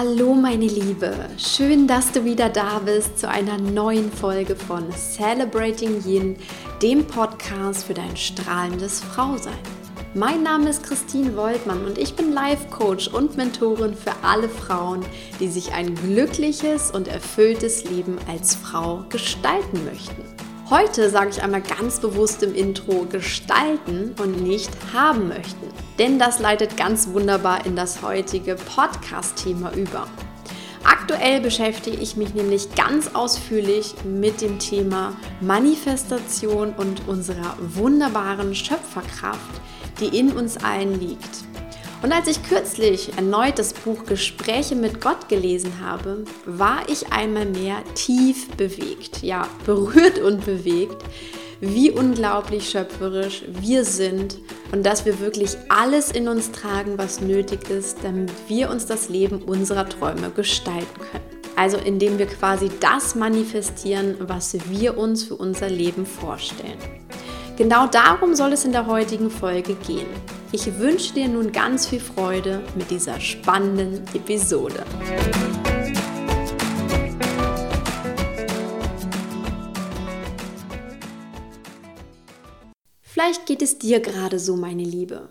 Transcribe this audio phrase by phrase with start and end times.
[0.00, 6.04] Hallo meine Liebe, schön, dass du wieder da bist zu einer neuen Folge von Celebrating
[6.06, 6.36] Yin,
[6.80, 9.58] dem Podcast für dein strahlendes Frausein.
[10.14, 15.04] Mein Name ist Christine Woltmann und ich bin Life Coach und Mentorin für alle Frauen,
[15.40, 20.37] die sich ein glückliches und erfülltes Leben als Frau gestalten möchten.
[20.70, 25.66] Heute sage ich einmal ganz bewusst im Intro gestalten und nicht haben möchten.
[25.98, 30.06] Denn das leitet ganz wunderbar in das heutige Podcast-Thema über.
[30.84, 39.62] Aktuell beschäftige ich mich nämlich ganz ausführlich mit dem Thema Manifestation und unserer wunderbaren Schöpferkraft,
[40.00, 41.46] die in uns allen liegt.
[42.00, 47.46] Und als ich kürzlich erneut das Buch Gespräche mit Gott gelesen habe, war ich einmal
[47.46, 51.02] mehr tief bewegt, ja, berührt und bewegt,
[51.60, 54.38] wie unglaublich schöpferisch wir sind
[54.70, 59.08] und dass wir wirklich alles in uns tragen, was nötig ist, damit wir uns das
[59.08, 61.24] Leben unserer Träume gestalten können.
[61.56, 66.78] Also indem wir quasi das manifestieren, was wir uns für unser Leben vorstellen.
[67.56, 70.06] Genau darum soll es in der heutigen Folge gehen.
[70.50, 74.82] Ich wünsche dir nun ganz viel Freude mit dieser spannenden Episode.
[83.02, 85.28] Vielleicht geht es dir gerade so, meine Liebe.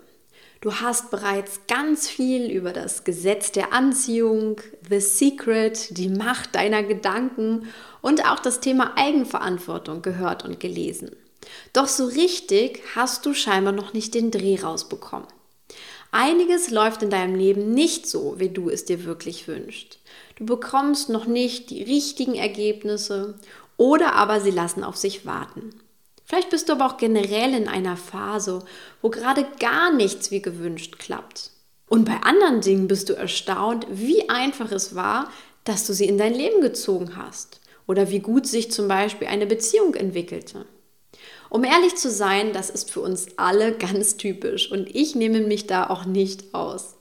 [0.60, 6.84] Du hast bereits ganz viel über das Gesetz der Anziehung, The Secret, die Macht deiner
[6.84, 7.66] Gedanken
[8.02, 11.10] und auch das Thema Eigenverantwortung gehört und gelesen.
[11.72, 15.28] Doch so richtig hast du scheinbar noch nicht den Dreh rausbekommen.
[16.10, 19.98] Einiges läuft in deinem Leben nicht so, wie du es dir wirklich wünschst.
[20.36, 23.38] Du bekommst noch nicht die richtigen Ergebnisse
[23.76, 25.70] oder aber sie lassen auf sich warten.
[26.24, 28.62] Vielleicht bist du aber auch generell in einer Phase,
[29.02, 31.50] wo gerade gar nichts wie gewünscht klappt.
[31.88, 35.30] Und bei anderen Dingen bist du erstaunt, wie einfach es war,
[35.64, 39.46] dass du sie in dein Leben gezogen hast oder wie gut sich zum Beispiel eine
[39.46, 40.66] Beziehung entwickelte.
[41.50, 45.66] Um ehrlich zu sein, das ist für uns alle ganz typisch und ich nehme mich
[45.66, 46.94] da auch nicht aus.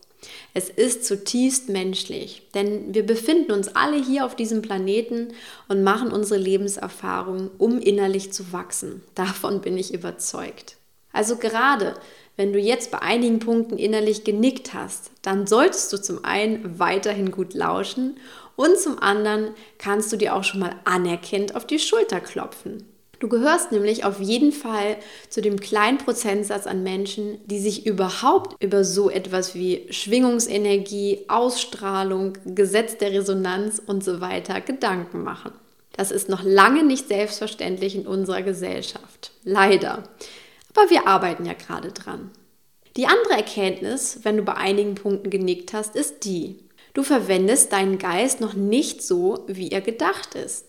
[0.53, 5.30] Es ist zutiefst menschlich, denn wir befinden uns alle hier auf diesem Planeten
[5.68, 9.03] und machen unsere Lebenserfahrungen, um innerlich zu wachsen.
[9.16, 10.78] Davon bin ich überzeugt.
[11.14, 11.94] Also gerade
[12.35, 17.31] wenn du jetzt bei einigen Punkten innerlich genickt hast, dann solltest du zum einen weiterhin
[17.31, 18.18] gut lauschen
[18.56, 22.85] und zum anderen kannst du dir auch schon mal anerkennt auf die Schulter klopfen.
[23.19, 24.97] Du gehörst nämlich auf jeden Fall
[25.29, 32.33] zu dem kleinen Prozentsatz an Menschen, die sich überhaupt über so etwas wie Schwingungsenergie, Ausstrahlung,
[32.45, 35.51] Gesetz der Resonanz und so weiter Gedanken machen.
[35.94, 39.31] Das ist noch lange nicht selbstverständlich in unserer Gesellschaft.
[39.44, 40.03] Leider.
[40.75, 42.29] Aber wir arbeiten ja gerade dran.
[42.97, 46.59] Die andere Erkenntnis, wenn du bei einigen Punkten genickt hast, ist die.
[46.94, 50.66] Du verwendest deinen Geist noch nicht so, wie er gedacht ist.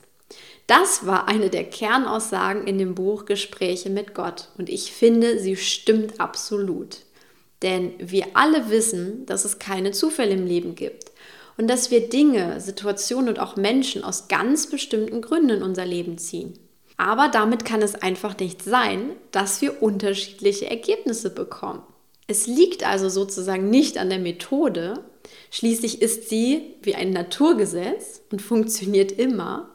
[0.68, 5.56] Das war eine der Kernaussagen in dem Buch Gespräche mit Gott und ich finde, sie
[5.56, 6.98] stimmt absolut.
[7.62, 11.10] Denn wir alle wissen, dass es keine Zufälle im Leben gibt
[11.56, 16.18] und dass wir Dinge, Situationen und auch Menschen aus ganz bestimmten Gründen in unser Leben
[16.18, 16.58] ziehen.
[16.98, 21.82] Aber damit kann es einfach nicht sein, dass wir unterschiedliche Ergebnisse bekommen.
[22.26, 25.02] Es liegt also sozusagen nicht an der Methode,
[25.50, 29.70] schließlich ist sie wie ein Naturgesetz und funktioniert immer,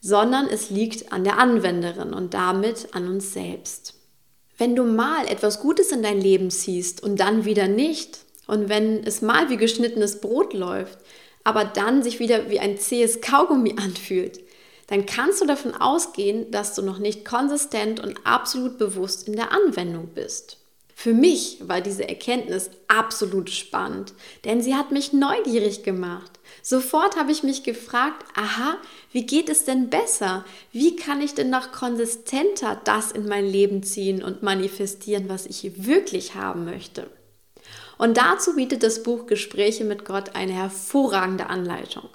[0.00, 3.94] sondern es liegt an der Anwenderin und damit an uns selbst.
[4.56, 9.04] Wenn du mal etwas Gutes in dein Leben ziehst und dann wieder nicht, und wenn
[9.04, 10.98] es mal wie geschnittenes Brot läuft,
[11.44, 14.40] aber dann sich wieder wie ein zähes Kaugummi anfühlt,
[14.88, 19.52] dann kannst du davon ausgehen, dass du noch nicht konsistent und absolut bewusst in der
[19.52, 20.58] Anwendung bist.
[20.96, 24.12] Für mich war diese Erkenntnis absolut spannend,
[24.44, 26.39] denn sie hat mich neugierig gemacht.
[26.62, 28.76] Sofort habe ich mich gefragt, aha,
[29.12, 30.44] wie geht es denn besser?
[30.72, 35.86] Wie kann ich denn noch konsistenter das in mein Leben ziehen und manifestieren, was ich
[35.86, 37.10] wirklich haben möchte?
[37.98, 42.08] Und dazu bietet das Buch Gespräche mit Gott eine hervorragende Anleitung.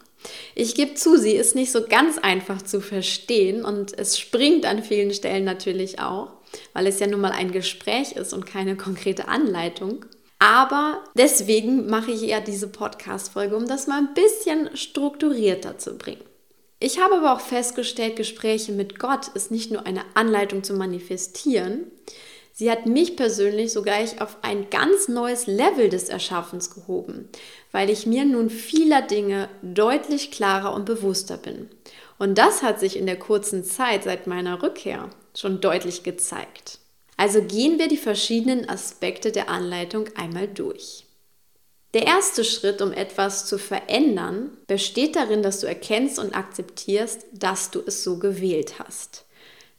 [0.55, 4.81] Ich gebe zu, sie ist nicht so ganz einfach zu verstehen und es springt an
[4.81, 6.33] vielen Stellen natürlich auch,
[6.73, 10.05] weil es ja nun mal ein Gespräch ist und keine konkrete Anleitung.
[10.39, 16.23] Aber deswegen mache ich ja diese Podcast-Folge, um das mal ein bisschen strukturierter zu bringen.
[16.79, 21.89] Ich habe aber auch festgestellt, Gespräche mit Gott ist nicht nur eine Anleitung zu manifestieren,
[22.51, 27.29] sie hat mich persönlich sogar auf ein ganz neues Level des Erschaffens gehoben,
[27.71, 31.69] weil ich mir nun vieler Dinge deutlich klarer und bewusster bin.
[32.17, 36.79] Und das hat sich in der kurzen Zeit seit meiner Rückkehr schon deutlich gezeigt.
[37.17, 41.05] Also gehen wir die verschiedenen Aspekte der Anleitung einmal durch.
[41.93, 47.71] Der erste Schritt, um etwas zu verändern, besteht darin, dass du erkennst und akzeptierst, dass
[47.71, 49.23] du es so gewählt hast.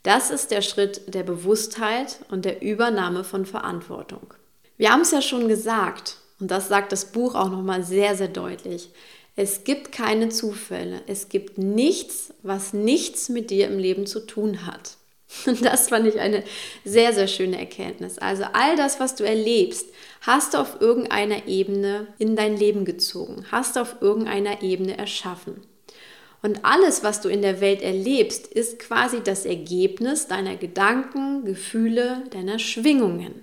[0.02, 4.32] Das ist der Schritt der Bewusstheit und der Übernahme von Verantwortung.
[4.78, 8.28] Wir haben es ja schon gesagt, und das sagt das Buch auch nochmal sehr, sehr
[8.28, 8.90] deutlich.
[9.34, 11.02] Es gibt keine Zufälle.
[11.06, 14.96] Es gibt nichts, was nichts mit dir im Leben zu tun hat.
[15.46, 16.44] Und das fand ich eine
[16.84, 18.18] sehr, sehr schöne Erkenntnis.
[18.18, 19.88] Also all das, was du erlebst,
[20.20, 25.62] hast du auf irgendeiner Ebene in dein Leben gezogen, hast du auf irgendeiner Ebene erschaffen.
[26.42, 32.22] Und alles, was du in der Welt erlebst, ist quasi das Ergebnis deiner Gedanken, Gefühle,
[32.30, 33.42] deiner Schwingungen.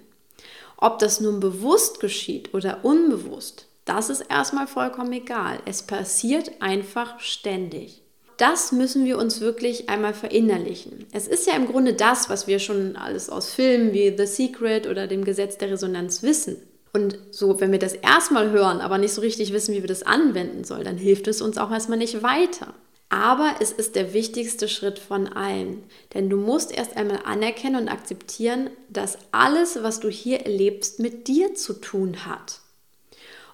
[0.77, 5.59] Ob das nun bewusst geschieht oder unbewusst, das ist erstmal vollkommen egal.
[5.65, 8.02] Es passiert einfach ständig
[8.37, 11.05] das müssen wir uns wirklich einmal verinnerlichen.
[11.11, 14.87] Es ist ja im Grunde das, was wir schon alles aus Filmen wie The Secret
[14.87, 16.57] oder dem Gesetz der Resonanz wissen.
[16.93, 20.03] Und so, wenn wir das erstmal hören, aber nicht so richtig wissen, wie wir das
[20.03, 22.73] anwenden sollen, dann hilft es uns auch erstmal nicht weiter.
[23.09, 25.83] Aber es ist der wichtigste Schritt von allen.
[26.13, 31.27] Denn du musst erst einmal anerkennen und akzeptieren, dass alles, was du hier erlebst, mit
[31.27, 32.59] dir zu tun hat.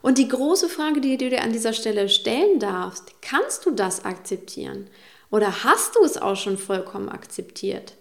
[0.01, 4.05] Und die große Frage, die du dir an dieser Stelle stellen darfst, kannst du das
[4.05, 4.89] akzeptieren?
[5.29, 7.95] Oder hast du es auch schon vollkommen akzeptiert?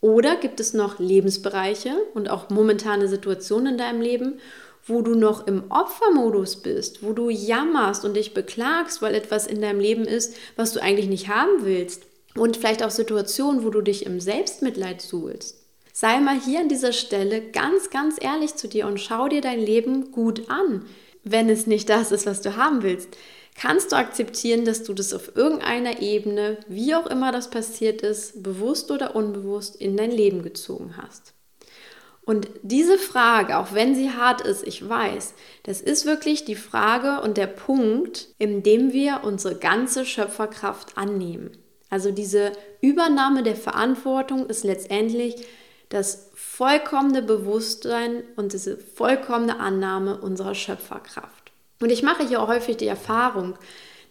[0.00, 4.40] Oder gibt es noch Lebensbereiche und auch momentane Situationen in deinem Leben,
[4.86, 9.60] wo du noch im Opfermodus bist, wo du jammerst und dich beklagst, weil etwas in
[9.60, 12.04] deinem Leben ist, was du eigentlich nicht haben willst?
[12.34, 15.56] Und vielleicht auch Situationen, wo du dich im Selbstmitleid suhlst.
[15.92, 19.60] Sei mal hier an dieser Stelle ganz, ganz ehrlich zu dir und schau dir dein
[19.60, 20.86] Leben gut an
[21.24, 23.16] wenn es nicht das ist, was du haben willst,
[23.54, 28.42] kannst du akzeptieren, dass du das auf irgendeiner Ebene, wie auch immer das passiert ist,
[28.42, 31.34] bewusst oder unbewusst in dein Leben gezogen hast.
[32.24, 35.34] Und diese Frage, auch wenn sie hart ist, ich weiß,
[35.64, 41.50] das ist wirklich die Frage und der Punkt, in dem wir unsere ganze Schöpferkraft annehmen.
[41.88, 45.34] Also diese Übernahme der Verantwortung ist letztendlich
[45.90, 51.52] das vollkommene Bewusstsein und diese vollkommene Annahme unserer Schöpferkraft.
[51.80, 53.56] Und ich mache hier auch häufig die Erfahrung,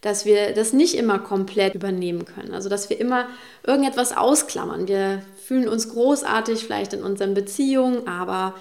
[0.01, 2.53] dass wir das nicht immer komplett übernehmen können.
[2.53, 3.27] Also dass wir immer
[3.65, 4.87] irgendetwas ausklammern.
[4.87, 8.55] Wir fühlen uns großartig vielleicht in unseren Beziehungen, aber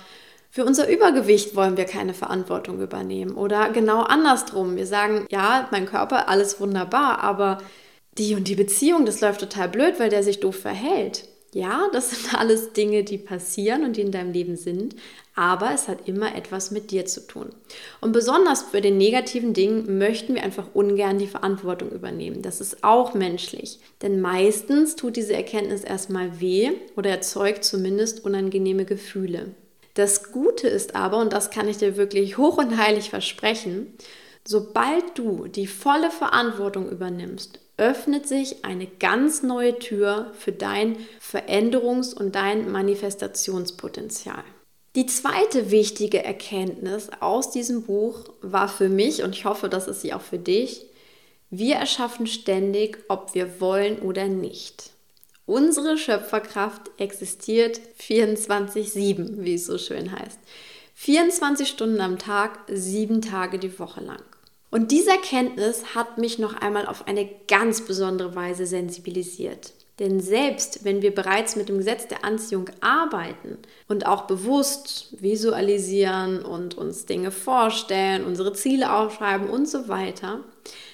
[0.51, 3.37] für unser Übergewicht wollen wir keine Verantwortung übernehmen.
[3.37, 4.77] Oder genau andersrum.
[4.77, 7.59] Wir sagen, ja, mein Körper, alles wunderbar, aber
[8.17, 11.29] die und die Beziehung, das läuft total blöd, weil der sich doof verhält.
[11.59, 14.95] Ja, das sind alles Dinge, die passieren und die in deinem Leben sind,
[15.35, 17.49] aber es hat immer etwas mit dir zu tun.
[18.01, 22.43] Und besonders für den negativen Dingen möchten wir einfach ungern die Verantwortung übernehmen.
[22.43, 28.85] Das ist auch menschlich, denn meistens tut diese Erkenntnis erstmal weh oder erzeugt zumindest unangenehme
[28.85, 29.47] Gefühle.
[29.95, 33.95] Das Gute ist aber, und das kann ich dir wirklich hoch und heilig versprechen,
[34.47, 42.15] sobald du die volle Verantwortung übernimmst, öffnet sich eine ganz neue Tür für dein Veränderungs-
[42.15, 44.45] und dein Manifestationspotenzial.
[44.95, 50.03] Die zweite wichtige Erkenntnis aus diesem Buch war für mich, und ich hoffe, das ist
[50.03, 50.87] sie auch für dich,
[51.51, 54.91] wir erschaffen ständig, ob wir wollen oder nicht.
[55.47, 60.39] Unsere Schöpferkraft existiert 24-7, wie es so schön heißt.
[60.95, 64.23] 24 Stunden am Tag, sieben Tage die Woche lang.
[64.71, 69.73] Und diese Erkenntnis hat mich noch einmal auf eine ganz besondere Weise sensibilisiert.
[69.99, 73.59] Denn selbst wenn wir bereits mit dem Gesetz der Anziehung arbeiten
[73.89, 80.45] und auch bewusst visualisieren und uns Dinge vorstellen, unsere Ziele aufschreiben und so weiter,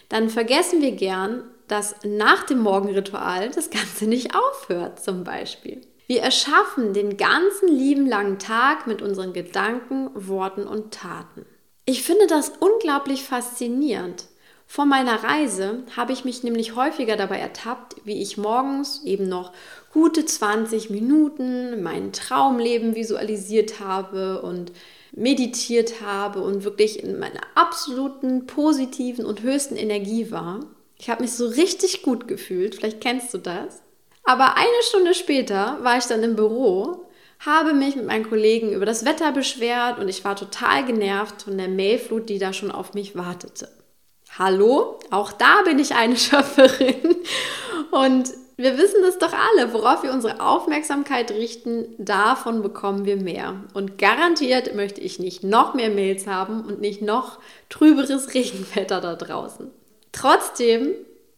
[0.09, 5.83] dann vergessen wir gern, dass nach dem Morgenritual das Ganze nicht aufhört zum Beispiel.
[6.07, 11.47] Wir erschaffen den ganzen lieben langen Tag mit unseren Gedanken, Worten und Taten.
[11.87, 14.25] Ich finde das unglaublich faszinierend.
[14.67, 19.53] Vor meiner Reise habe ich mich nämlich häufiger dabei ertappt, wie ich morgens eben noch
[19.93, 24.73] gute 20 Minuten mein Traumleben visualisiert habe und
[25.13, 30.61] meditiert habe und wirklich in meiner absoluten positiven und höchsten Energie war.
[30.99, 33.83] Ich habe mich so richtig gut gefühlt, vielleicht kennst du das.
[34.25, 37.04] Aber eine Stunde später war ich dann im Büro
[37.47, 41.59] habe mich mit meinen Kollegen über das Wetter beschwert und ich war total genervt von
[41.59, 43.69] der Mailflut, die da schon auf mich wartete.
[44.39, 47.17] Hallo, auch da bin ich eine Schöpferin
[47.91, 53.65] und wir wissen das doch alle, worauf wir unsere Aufmerksamkeit richten, davon bekommen wir mehr.
[53.75, 59.17] Und garantiert möchte ich nicht noch mehr Mails haben und nicht noch trüberes Regenwetter da
[59.17, 59.71] draußen.
[60.13, 60.93] Trotzdem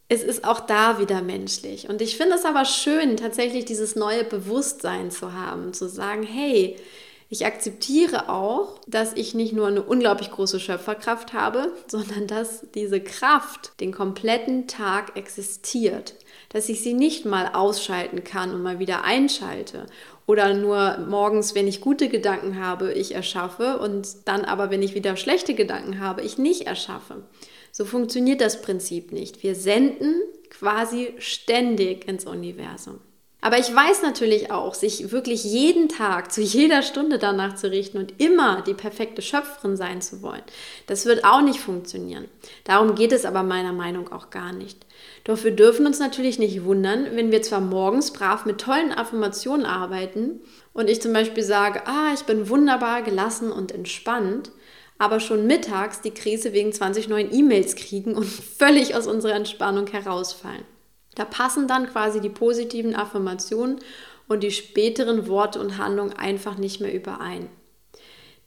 [0.09, 1.89] es ist auch da wieder menschlich.
[1.89, 6.77] Und ich finde es aber schön, tatsächlich dieses neue Bewusstsein zu haben, zu sagen, hey,
[7.29, 13.01] Ich akzeptiere auch, dass ich nicht nur eine unglaublich große Schöpferkraft habe, sondern dass diese
[13.01, 16.15] Kraft den kompletten Tag existiert.
[16.51, 19.87] Dass ich sie nicht mal ausschalten kann und mal wieder einschalte.
[20.26, 24.95] Oder nur morgens, wenn ich gute Gedanken habe, ich erschaffe und dann aber, wenn ich
[24.95, 27.23] wieder schlechte Gedanken habe, ich nicht erschaffe.
[27.71, 29.42] So funktioniert das Prinzip nicht.
[29.42, 32.99] Wir senden quasi ständig ins Universum.
[33.43, 37.99] Aber ich weiß natürlich auch, sich wirklich jeden Tag zu jeder Stunde danach zu richten
[37.99, 40.43] und immer die perfekte Schöpferin sein zu wollen.
[40.87, 42.26] Das wird auch nicht funktionieren.
[42.64, 44.87] Darum geht es aber meiner Meinung auch gar nicht.
[45.25, 49.66] Doch wir dürfen uns natürlich nicht wundern, wenn wir zwar morgens brav mit tollen Affirmationen
[49.66, 50.40] arbeiten
[50.73, 54.50] und ich zum Beispiel sage, ah, ich bin wunderbar gelassen und entspannt,
[54.99, 58.25] aber schon mittags die Krise wegen 20 neuen E-Mails kriegen und
[58.59, 60.64] völlig aus unserer Entspannung herausfallen.
[61.16, 63.80] Da passen dann quasi die positiven Affirmationen
[64.28, 67.49] und die späteren Worte und Handlungen einfach nicht mehr überein.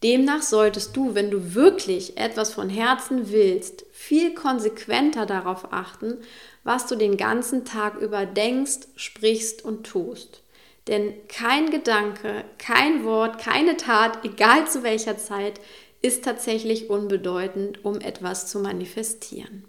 [0.02, 6.16] Demnach solltest du, wenn du wirklich etwas von Herzen willst, viel konsequenter darauf achten,
[6.64, 10.42] was du den ganzen Tag über denkst, sprichst und tust.
[10.88, 15.60] Denn kein Gedanke, kein Wort, keine Tat, egal zu welcher Zeit,
[16.00, 19.64] ist tatsächlich unbedeutend, um etwas zu manifestieren.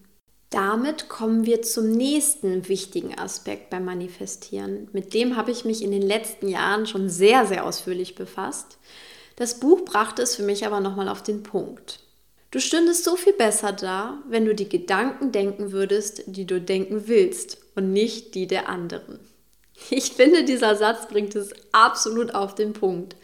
[0.51, 4.89] Damit kommen wir zum nächsten wichtigen Aspekt beim Manifestieren.
[4.91, 8.77] Mit dem habe ich mich in den letzten Jahren schon sehr, sehr ausführlich befasst.
[9.37, 12.01] Das Buch brachte es für mich aber nochmal auf den Punkt.
[12.51, 17.07] Du stündest so viel besser da, wenn du die Gedanken denken würdest, die du denken
[17.07, 19.21] willst und nicht die der anderen.
[19.89, 23.15] Ich finde, dieser Satz bringt es absolut auf den Punkt.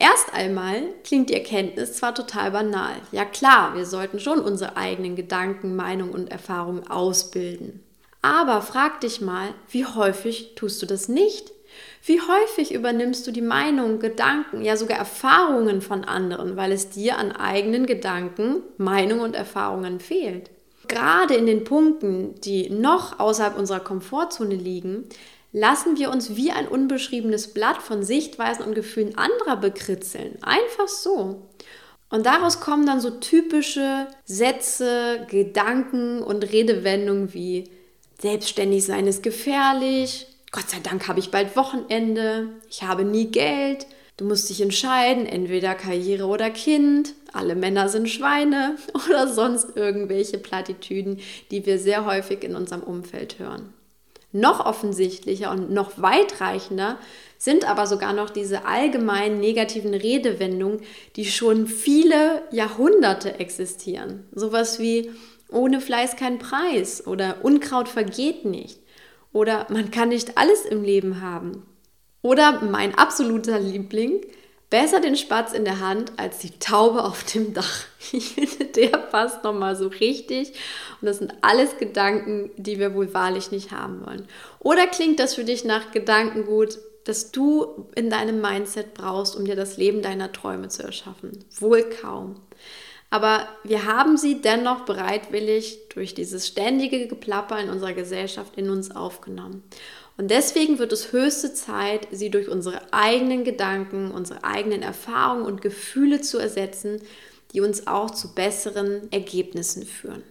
[0.00, 2.94] Erst einmal klingt die Erkenntnis zwar total banal.
[3.10, 7.82] Ja klar, wir sollten schon unsere eigenen Gedanken, Meinungen und Erfahrungen ausbilden.
[8.22, 11.52] Aber frag dich mal, wie häufig tust du das nicht?
[12.04, 17.18] Wie häufig übernimmst du die Meinung, Gedanken, ja sogar Erfahrungen von anderen, weil es dir
[17.18, 20.50] an eigenen Gedanken, Meinungen und Erfahrungen fehlt?
[20.86, 25.04] Gerade in den Punkten, die noch außerhalb unserer Komfortzone liegen,
[25.52, 30.42] lassen wir uns wie ein unbeschriebenes Blatt von Sichtweisen und Gefühlen anderer bekritzeln.
[30.42, 31.48] Einfach so.
[32.10, 37.70] Und daraus kommen dann so typische Sätze, Gedanken und Redewendungen wie
[38.20, 43.86] selbstständig sein ist gefährlich, Gott sei Dank habe ich bald Wochenende, ich habe nie Geld,
[44.16, 50.38] du musst dich entscheiden, entweder Karriere oder Kind, alle Männer sind Schweine oder sonst irgendwelche
[50.38, 53.74] Plattitüden, die wir sehr häufig in unserem Umfeld hören.
[54.32, 56.98] Noch offensichtlicher und noch weitreichender
[57.38, 60.80] sind aber sogar noch diese allgemeinen negativen Redewendungen,
[61.16, 64.26] die schon viele Jahrhunderte existieren.
[64.32, 65.10] Sowas wie
[65.50, 68.80] ohne Fleiß kein Preis oder Unkraut vergeht nicht
[69.32, 71.64] oder man kann nicht alles im Leben haben.
[72.22, 74.20] Oder mein absoluter Liebling,
[74.70, 77.84] besser den Spatz in der Hand als die Taube auf dem Dach.
[78.12, 80.52] Ich finde, der passt nochmal so richtig.
[81.00, 84.26] Und das sind alles Gedanken, die wir wohl wahrlich nicht haben wollen.
[84.60, 89.56] Oder klingt das für dich nach Gedankengut, das du in deinem Mindset brauchst, um dir
[89.56, 91.44] das Leben deiner Träume zu erschaffen?
[91.58, 92.40] Wohl kaum.
[93.10, 98.94] Aber wir haben sie dennoch bereitwillig durch dieses ständige Geplapper in unserer Gesellschaft in uns
[98.94, 99.62] aufgenommen.
[100.18, 105.62] Und deswegen wird es höchste Zeit, sie durch unsere eigenen Gedanken, unsere eigenen Erfahrungen und
[105.62, 107.00] Gefühle zu ersetzen,
[107.52, 110.24] die uns auch zu besseren Ergebnissen führen.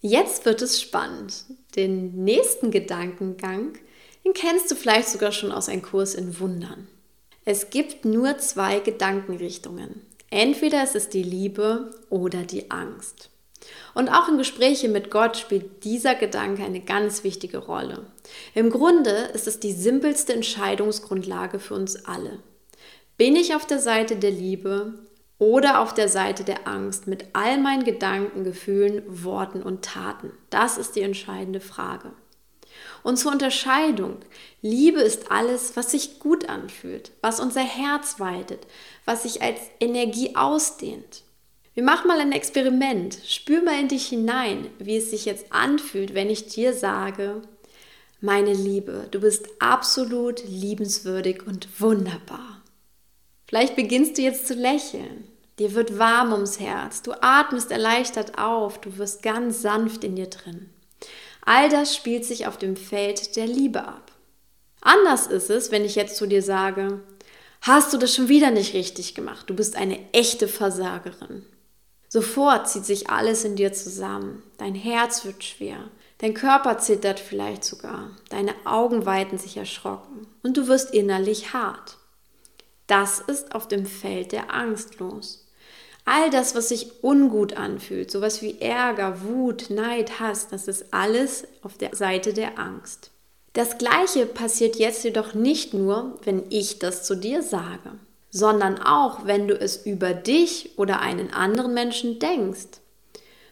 [0.00, 1.44] Jetzt wird es spannend.
[1.76, 3.74] Den nächsten Gedankengang,
[4.24, 6.88] den kennst du vielleicht sogar schon aus einem Kurs in Wundern.
[7.44, 10.00] Es gibt nur zwei Gedankenrichtungen.
[10.30, 13.30] Entweder ist es die Liebe oder die Angst.
[13.94, 18.06] Und auch in Gesprächen mit Gott spielt dieser Gedanke eine ganz wichtige Rolle.
[18.54, 22.40] Im Grunde ist es die simpelste Entscheidungsgrundlage für uns alle.
[23.16, 24.94] Bin ich auf der Seite der Liebe
[25.38, 30.32] oder auf der Seite der Angst mit all meinen Gedanken, Gefühlen, Worten und Taten?
[30.50, 32.12] Das ist die entscheidende Frage.
[33.02, 34.18] Und zur Unterscheidung,
[34.62, 38.66] Liebe ist alles, was sich gut anfühlt, was unser Herz weitet,
[39.04, 41.22] was sich als Energie ausdehnt.
[41.76, 43.18] Wir machen mal ein Experiment.
[43.26, 47.42] Spür mal in dich hinein, wie es sich jetzt anfühlt, wenn ich dir sage,
[48.18, 52.62] meine Liebe, du bist absolut liebenswürdig und wunderbar.
[53.46, 55.28] Vielleicht beginnst du jetzt zu lächeln.
[55.58, 57.02] Dir wird warm ums Herz.
[57.02, 58.80] Du atmest erleichtert auf.
[58.80, 60.70] Du wirst ganz sanft in dir drin.
[61.44, 64.12] All das spielt sich auf dem Feld der Liebe ab.
[64.80, 67.02] Anders ist es, wenn ich jetzt zu dir sage,
[67.60, 71.44] hast du das schon wieder nicht richtig gemacht, du bist eine echte Versagerin.
[72.08, 77.64] Sofort zieht sich alles in dir zusammen, dein Herz wird schwer, dein Körper zittert vielleicht
[77.64, 81.98] sogar, deine Augen weiten sich erschrocken und du wirst innerlich hart.
[82.86, 85.46] das ist auf dem Feld der Angst los.
[86.04, 91.48] All das, was sich ungut anfühlt, sowas wie Ärger, Wut, Neid, Hass, das ist alles
[91.62, 93.10] auf der Seite der Angst.
[93.54, 97.90] Das gleiche passiert jetzt jedoch nicht nur, wenn ich das zu dir sage,
[98.36, 102.80] sondern auch, wenn du es über dich oder einen anderen Menschen denkst,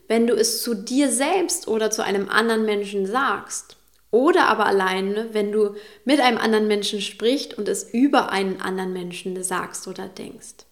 [0.09, 3.77] wenn du es zu dir selbst oder zu einem anderen Menschen sagst.
[4.11, 5.75] Oder aber alleine, wenn du
[6.05, 10.67] mit einem anderen Menschen sprichst und es über einen anderen Menschen sagst oder denkst.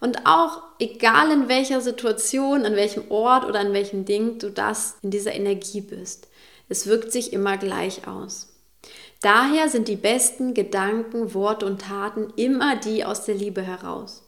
[0.00, 4.98] Und auch egal in welcher Situation, an welchem Ort oder an welchem Ding du das
[5.02, 6.28] in dieser Energie bist,
[6.68, 8.55] es wirkt sich immer gleich aus.
[9.26, 14.22] Daher sind die besten Gedanken, Worte und Taten immer die aus der Liebe heraus.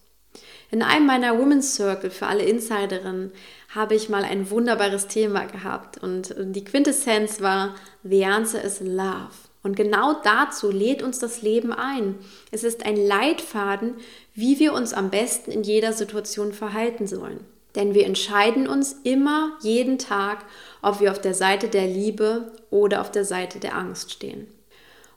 [0.72, 3.30] In einem meiner Women's Circle für alle Insiderinnen
[3.68, 9.30] habe ich mal ein wunderbares Thema gehabt und die Quintessenz war The answer is love.
[9.62, 12.16] Und genau dazu lädt uns das Leben ein.
[12.50, 13.94] Es ist ein Leitfaden,
[14.34, 17.38] wie wir uns am besten in jeder Situation verhalten sollen.
[17.76, 20.44] Denn wir entscheiden uns immer jeden Tag,
[20.82, 24.48] ob wir auf der Seite der Liebe oder auf der Seite der Angst stehen.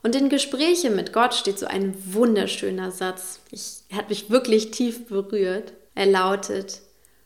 [0.03, 3.39] Und in Gespräche mit Gott steht so ein wunderschöner Satz.
[3.51, 5.73] Ich, er hat mich wirklich tief berührt.
[5.93, 6.81] Er lautet,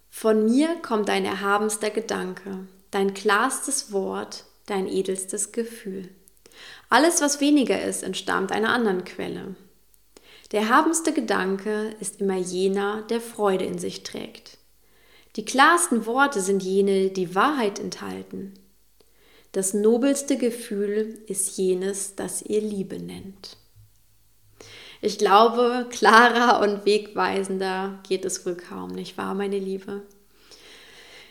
[0.10, 6.10] von mir kommt dein erhabenster Gedanke, dein klarstes Wort, dein edelstes Gefühl.
[6.90, 9.56] Alles, was weniger ist, entstammt einer anderen Quelle.
[10.52, 14.58] Der erhabenste Gedanke ist immer jener, der Freude in sich trägt.
[15.36, 18.54] Die klarsten Worte sind jene, die Wahrheit enthalten.
[19.56, 23.56] Das nobelste Gefühl ist jenes, das ihr Liebe nennt.
[25.02, 30.02] Ich glaube, klarer und wegweisender geht es wohl kaum, nicht wahr, meine Liebe?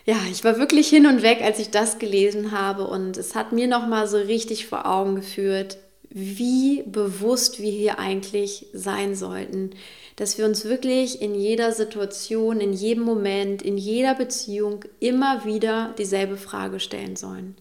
[0.06, 3.52] Ja, ich war wirklich hin und weg, als ich das gelesen habe und es hat
[3.52, 5.76] mir noch mal so richtig vor Augen geführt,
[6.08, 9.72] wie bewusst wir hier eigentlich sein sollten,
[10.16, 15.94] dass wir uns wirklich in jeder Situation, in jedem Moment, in jeder Beziehung immer wieder
[15.98, 17.54] dieselbe Frage stellen sollen.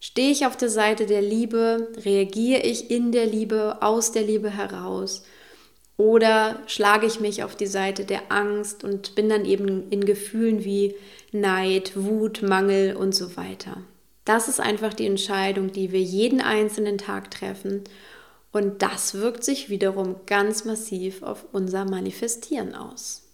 [0.00, 1.92] Stehe ich auf der Seite der Liebe?
[1.98, 5.22] Reagiere ich in der Liebe, aus der Liebe heraus?
[5.98, 10.64] Oder schlage ich mich auf die Seite der Angst und bin dann eben in Gefühlen
[10.64, 10.94] wie
[11.32, 13.82] Neid, Wut, Mangel und so weiter?
[14.24, 17.84] Das ist einfach die Entscheidung, die wir jeden einzelnen Tag treffen.
[18.52, 23.28] Und das wirkt sich wiederum ganz massiv auf unser Manifestieren aus.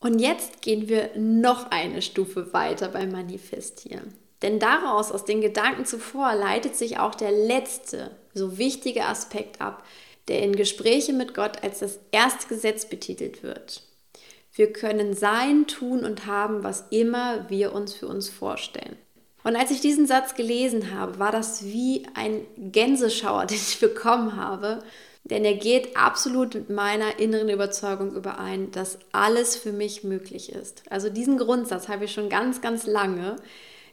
[0.00, 4.14] Und jetzt gehen wir noch eine Stufe weiter beim Manifestieren.
[4.42, 9.84] Denn daraus, aus den Gedanken zuvor, leitet sich auch der letzte, so wichtige Aspekt ab,
[10.28, 13.82] der in Gespräche mit Gott als das erste Gesetz betitelt wird.
[14.52, 18.96] Wir können sein, tun und haben, was immer wir uns für uns vorstellen.
[19.42, 24.36] Und als ich diesen Satz gelesen habe, war das wie ein Gänseschauer, den ich bekommen
[24.36, 24.82] habe,
[25.24, 30.82] denn er geht absolut mit meiner inneren Überzeugung überein, dass alles für mich möglich ist.
[30.90, 33.36] Also diesen Grundsatz habe ich schon ganz, ganz lange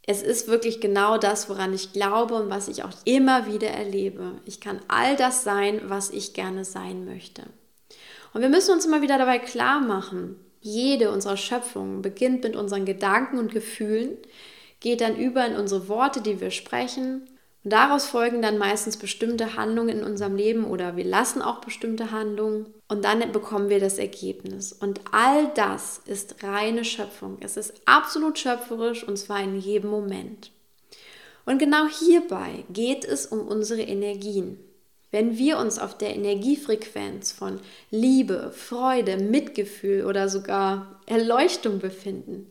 [0.08, 4.42] es ist wirklich genau das, woran ich glaube und was ich auch immer wieder erlebe.
[4.46, 7.44] Ich kann all das sein, was ich gerne sein möchte.
[8.34, 12.86] Und wir müssen uns immer wieder dabei klar machen, jede unserer Schöpfungen beginnt mit unseren
[12.86, 14.18] Gedanken und Gefühlen,
[14.80, 17.28] geht dann über in unsere Worte, die wir sprechen
[17.68, 22.12] und daraus folgen dann meistens bestimmte Handlungen in unserem Leben oder wir lassen auch bestimmte
[22.12, 24.72] Handlungen und dann bekommen wir das Ergebnis.
[24.72, 27.36] Und all das ist reine Schöpfung.
[27.42, 30.54] Es ist absolut schöpferisch und zwar in jedem Moment.
[31.46, 34.58] Und genau hierbei geht es um unsere Energien.
[35.12, 37.60] Wenn wir uns auf der Energiefrequenz von
[37.92, 42.48] Liebe, Freude, Mitgefühl oder sogar Erleuchtung befinden,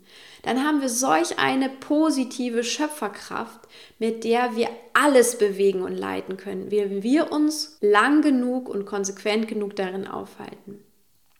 [0.46, 3.59] dann haben wir solch eine positive Schöpferkraft,
[3.98, 9.48] mit der wir alles bewegen und leiten können, wenn wir uns lang genug und konsequent
[9.48, 10.85] genug darin aufhalten.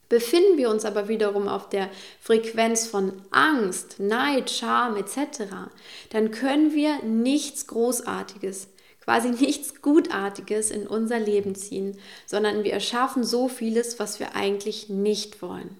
[0.09, 1.89] Befinden wir uns aber wiederum auf der
[2.21, 5.45] Frequenz von Angst, Neid, Scham etc.,
[6.11, 8.69] dann können wir nichts Großartiges,
[9.05, 14.89] quasi nichts Gutartiges in unser Leben ziehen, sondern wir erschaffen so vieles, was wir eigentlich
[14.89, 15.77] nicht wollen.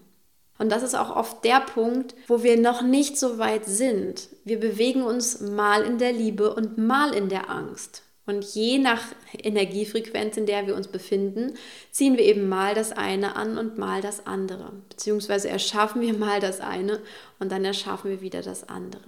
[0.57, 4.29] Und das ist auch oft der Punkt, wo wir noch nicht so weit sind.
[4.43, 8.03] Wir bewegen uns mal in der Liebe und mal in der Angst.
[8.25, 9.03] Und je nach
[9.41, 11.53] Energiefrequenz, in der wir uns befinden,
[11.91, 14.73] ziehen wir eben mal das eine an und mal das andere.
[14.89, 16.99] Beziehungsweise erschaffen wir mal das eine
[17.39, 19.03] und dann erschaffen wir wieder das andere.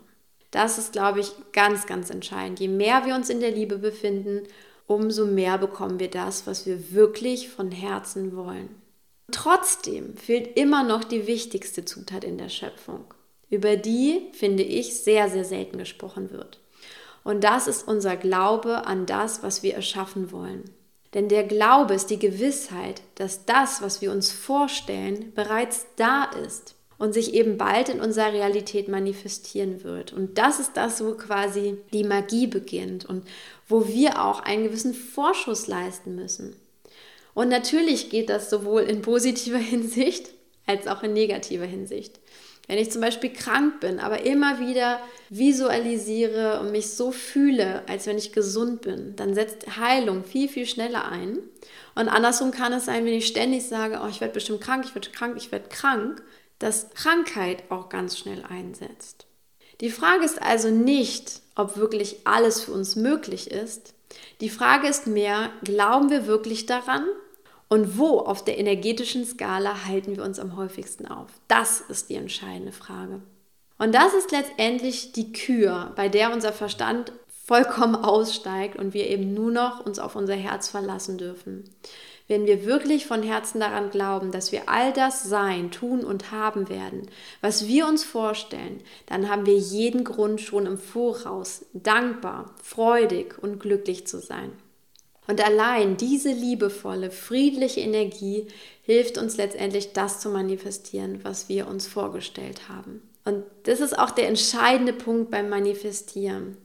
[0.51, 2.62] Das ist, glaube ich, ganz, ganz entscheidend.
[2.62, 4.43] Je mehr wir uns in der Liebe befinden,
[4.88, 8.79] umso mehr bekommen wir das, was wir wirklich von Herzen wollen.
[9.32, 13.06] Trotzdem fehlt immer noch die wichtigste Zutat in der Schöpfung,
[13.50, 16.60] über die, finde ich, sehr, sehr selten gesprochen wird.
[17.24, 20.63] Und das ist unser Glaube an das, was wir erschaffen wollen.
[21.13, 26.76] Denn der Glaube ist die Gewissheit, dass das, was wir uns vorstellen, bereits da ist
[27.00, 30.13] und sich eben bald in unserer Realität manifestieren wird.
[30.13, 33.26] Und das ist das, wo quasi die Magie beginnt und
[33.68, 36.56] wo wir auch einen gewissen Vorschuss leisten müssen.
[37.39, 40.32] Und natürlich geht das sowohl in positiver Hinsicht
[40.65, 42.19] als auch in negativer Hinsicht.
[42.67, 44.99] Wenn ich zum Beispiel krank bin, aber immer wieder
[45.30, 50.65] visualisiere und mich so fühle, als wenn ich gesund bin, dann setzt Heilung viel, viel
[50.65, 51.39] schneller ein.
[51.95, 54.93] Und andersrum kann es sein, wenn ich ständig sage, oh, ich werde bestimmt krank, ich
[54.93, 56.21] werde krank, ich werde krank,
[56.60, 59.28] dass Krankheit auch ganz schnell einsetzt.
[59.80, 63.93] Die Frage ist also nicht, ob wirklich alles für uns möglich ist.
[64.41, 67.06] Die Frage ist mehr, glauben wir wirklich daran
[67.69, 71.27] und wo auf der energetischen Skala halten wir uns am häufigsten auf?
[71.47, 73.21] Das ist die entscheidende Frage.
[73.77, 77.13] Und das ist letztendlich die Kür, bei der unser Verstand
[77.45, 81.63] vollkommen aussteigt und wir eben nur noch uns auf unser Herz verlassen dürfen.
[82.27, 86.69] Wenn wir wirklich von Herzen daran glauben, dass wir all das sein, tun und haben
[86.69, 87.10] werden,
[87.41, 93.60] was wir uns vorstellen, dann haben wir jeden Grund schon im Voraus dankbar, freudig und
[93.60, 94.51] glücklich zu sein.
[95.30, 98.48] Und allein diese liebevolle, friedliche Energie
[98.82, 103.04] hilft uns letztendlich, das zu manifestieren, was wir uns vorgestellt haben.
[103.26, 106.58] Und das ist auch der entscheidende Punkt beim Manifestieren.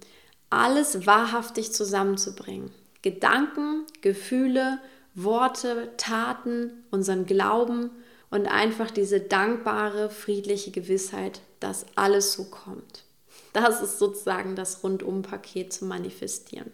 [0.48, 2.70] Alles wahrhaftig zusammenzubringen.
[3.02, 4.78] Gedanken, Gefühle,
[5.14, 7.90] Worte, Taten, unseren Glauben
[8.30, 13.04] und einfach diese dankbare, friedliche Gewissheit, dass alles so kommt.
[13.52, 16.72] Das ist sozusagen das Rundumpaket zu manifestieren.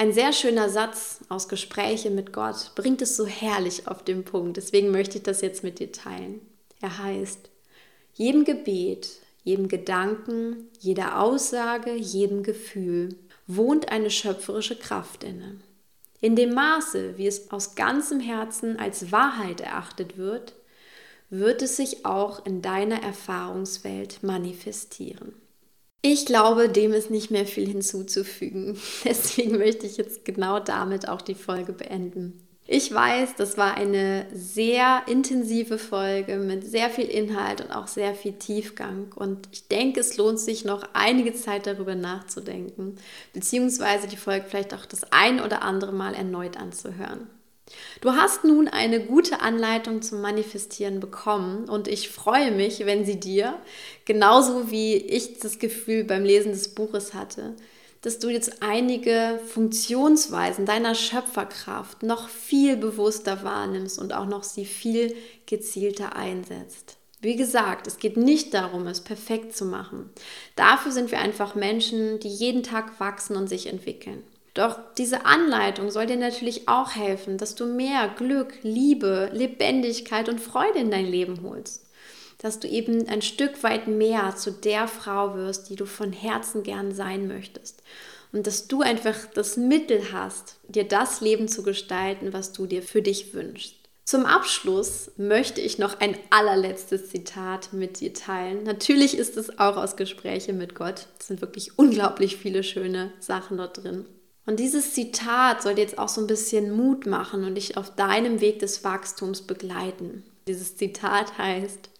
[0.00, 4.56] Ein sehr schöner Satz aus Gespräche mit Gott bringt es so herrlich auf den Punkt.
[4.56, 6.40] Deswegen möchte ich das jetzt mit dir teilen.
[6.80, 7.50] Er heißt,
[8.14, 9.08] jedem Gebet,
[9.42, 13.16] jedem Gedanken, jeder Aussage, jedem Gefühl
[13.48, 15.56] wohnt eine schöpferische Kraft inne.
[16.20, 20.54] In dem Maße, wie es aus ganzem Herzen als Wahrheit erachtet wird,
[21.28, 25.34] wird es sich auch in deiner Erfahrungswelt manifestieren.
[26.00, 28.78] Ich glaube, dem ist nicht mehr viel hinzuzufügen.
[29.04, 32.44] Deswegen möchte ich jetzt genau damit auch die Folge beenden.
[32.70, 38.14] Ich weiß, das war eine sehr intensive Folge mit sehr viel Inhalt und auch sehr
[38.14, 39.10] viel Tiefgang.
[39.14, 42.96] Und ich denke, es lohnt sich noch einige Zeit darüber nachzudenken,
[43.32, 47.26] beziehungsweise die Folge vielleicht auch das ein oder andere Mal erneut anzuhören.
[48.00, 53.18] Du hast nun eine gute Anleitung zum Manifestieren bekommen und ich freue mich, wenn sie
[53.18, 53.58] dir,
[54.04, 57.54] genauso wie ich das Gefühl beim Lesen des Buches hatte,
[58.02, 64.64] dass du jetzt einige Funktionsweisen deiner Schöpferkraft noch viel bewusster wahrnimmst und auch noch sie
[64.64, 66.96] viel gezielter einsetzt.
[67.20, 70.10] Wie gesagt, es geht nicht darum, es perfekt zu machen.
[70.54, 74.22] Dafür sind wir einfach Menschen, die jeden Tag wachsen und sich entwickeln.
[74.58, 80.40] Doch diese Anleitung soll dir natürlich auch helfen, dass du mehr Glück, Liebe, Lebendigkeit und
[80.40, 81.86] Freude in dein Leben holst.
[82.38, 86.64] Dass du eben ein Stück weit mehr zu der Frau wirst, die du von Herzen
[86.64, 87.84] gern sein möchtest.
[88.32, 92.82] Und dass du einfach das Mittel hast, dir das Leben zu gestalten, was du dir
[92.82, 93.76] für dich wünschst.
[94.04, 98.64] Zum Abschluss möchte ich noch ein allerletztes Zitat mit dir teilen.
[98.64, 101.06] Natürlich ist es auch aus Gespräche mit Gott.
[101.20, 104.04] Es sind wirklich unglaublich viele schöne Sachen dort drin.
[104.48, 107.94] Und dieses Zitat soll dir jetzt auch so ein bisschen Mut machen und dich auf
[107.94, 110.24] deinem Weg des Wachstums begleiten.
[110.46, 111.90] Dieses Zitat heißt,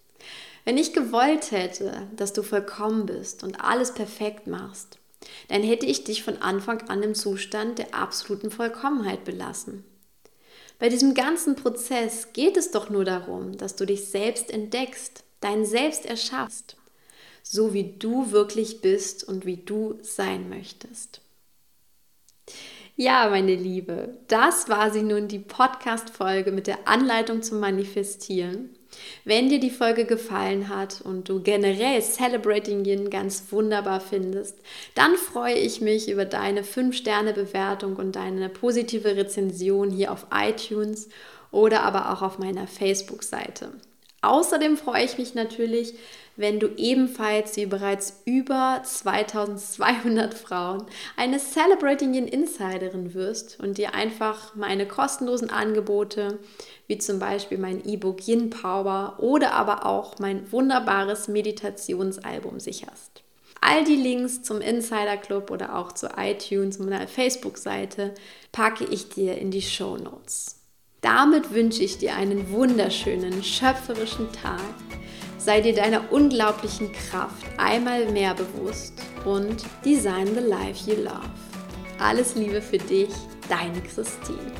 [0.64, 4.96] wenn ich gewollt hätte, dass du vollkommen bist und alles perfekt machst,
[5.48, 9.84] dann hätte ich dich von Anfang an im Zustand der absoluten Vollkommenheit belassen.
[10.78, 15.66] Bei diesem ganzen Prozess geht es doch nur darum, dass du dich selbst entdeckst, dein
[15.66, 16.78] Selbst erschaffst,
[17.42, 21.20] so wie du wirklich bist und wie du sein möchtest.
[22.96, 28.70] Ja, meine Liebe, das war sie nun die Podcast-Folge mit der Anleitung zum Manifestieren.
[29.24, 34.56] Wenn dir die Folge gefallen hat und du generell Celebrating Yin ganz wunderbar findest,
[34.94, 41.08] dann freue ich mich über deine 5-Sterne-Bewertung und deine positive Rezension hier auf iTunes
[41.50, 43.72] oder aber auch auf meiner Facebook-Seite.
[44.22, 45.94] Außerdem freue ich mich natürlich,
[46.38, 53.92] wenn du ebenfalls wie bereits über 2200 Frauen eine Celebrating Yin Insiderin wirst und dir
[53.94, 56.38] einfach meine kostenlosen Angebote,
[56.86, 63.24] wie zum Beispiel mein E-Book Yin Power oder aber auch mein wunderbares Meditationsalbum sicherst.
[63.60, 68.14] All die Links zum Insider Club oder auch zu iTunes und meiner Facebook-Seite
[68.52, 70.60] packe ich dir in die Show Notes.
[71.00, 74.60] Damit wünsche ich dir einen wunderschönen, schöpferischen Tag
[75.48, 78.92] Sei dir deiner unglaublichen Kraft einmal mehr bewusst
[79.24, 81.30] und design the life you love.
[81.98, 83.08] Alles Liebe für dich,
[83.48, 84.52] deine Christine.